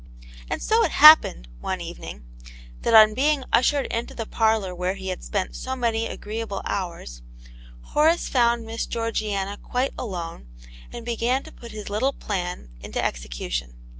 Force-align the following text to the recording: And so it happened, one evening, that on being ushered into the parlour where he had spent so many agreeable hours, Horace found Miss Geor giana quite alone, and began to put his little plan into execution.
And 0.49 0.63
so 0.63 0.83
it 0.83 0.93
happened, 0.93 1.47
one 1.59 1.79
evening, 1.79 2.25
that 2.81 2.95
on 2.95 3.13
being 3.13 3.43
ushered 3.53 3.85
into 3.93 4.15
the 4.15 4.25
parlour 4.25 4.73
where 4.73 4.95
he 4.95 5.09
had 5.09 5.23
spent 5.23 5.55
so 5.55 5.75
many 5.75 6.07
agreeable 6.07 6.63
hours, 6.65 7.21
Horace 7.93 8.27
found 8.27 8.65
Miss 8.65 8.87
Geor 8.87 9.11
giana 9.11 9.57
quite 9.61 9.93
alone, 9.99 10.47
and 10.91 11.05
began 11.05 11.43
to 11.43 11.51
put 11.51 11.69
his 11.71 11.87
little 11.87 12.13
plan 12.13 12.69
into 12.81 12.99
execution. 13.05 13.75